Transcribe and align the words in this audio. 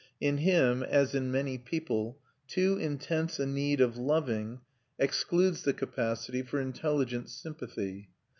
In 0.19 0.37
him, 0.39 0.81
as 0.81 1.13
in 1.13 1.29
many 1.29 1.59
people, 1.59 2.17
too 2.47 2.75
intense 2.75 3.37
a 3.39 3.45
need 3.45 3.79
of 3.79 3.97
loving 3.97 4.61
excludes 4.97 5.61
the 5.61 5.73
capacity 5.73 6.41
for 6.41 6.59
intelligent 6.59 7.29
sympathy. 7.29 8.09